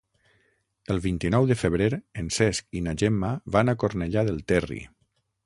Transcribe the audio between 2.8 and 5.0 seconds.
i na Gemma van a Cornellà del Terri.